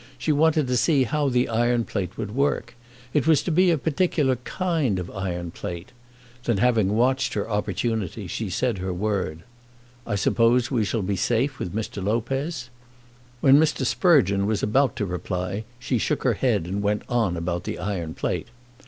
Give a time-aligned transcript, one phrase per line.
[0.17, 2.73] She wanted to see how the iron plate would work.
[3.13, 5.91] It was to be a particular kind of iron plate.
[6.45, 9.43] Then, having watched her opportunity, she said her word,
[10.07, 12.03] "I suppose we shall be safe with Mr.
[12.03, 12.71] Lopez?"
[13.41, 13.85] When Mr.
[13.85, 18.15] Sprugeon was about to reply, she shook her head and went on about the iron
[18.15, 18.47] plate.